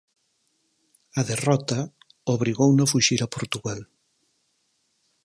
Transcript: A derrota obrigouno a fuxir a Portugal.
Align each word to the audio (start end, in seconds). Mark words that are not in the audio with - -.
A 1.19 1.21
derrota 1.31 1.79
obrigouno 2.35 2.81
a 2.85 2.91
fuxir 2.93 3.19
a 3.23 3.31
Portugal. 3.35 3.79